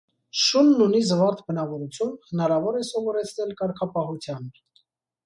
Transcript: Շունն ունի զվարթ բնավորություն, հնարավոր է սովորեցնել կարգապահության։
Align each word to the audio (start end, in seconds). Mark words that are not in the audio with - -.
Շունն 0.43 0.79
ունի 0.85 1.01
զվարթ 1.09 1.43
բնավորություն, 1.51 2.15
հնարավոր 2.31 2.79
է 2.79 2.81
սովորեցնել 2.93 3.53
կարգապահության։ 3.61 4.49